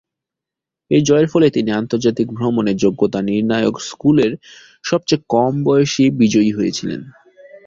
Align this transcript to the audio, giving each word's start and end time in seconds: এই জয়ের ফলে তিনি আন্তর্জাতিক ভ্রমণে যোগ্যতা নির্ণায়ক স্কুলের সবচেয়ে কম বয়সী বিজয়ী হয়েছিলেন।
এই 0.91 1.01
জয়ের 1.01 1.27
ফলে 1.27 1.47
তিনি 1.49 1.69
আন্তর্জাতিক 1.71 2.27
ভ্রমণে 2.31 2.73
যোগ্যতা 2.75 3.19
নির্ণায়ক 3.21 3.75
স্কুলের 3.81 4.31
সবচেয়ে 4.83 5.25
কম 5.29 5.53
বয়সী 5.63 6.05
বিজয়ী 6.19 6.51
হয়েছিলেন। 6.51 7.01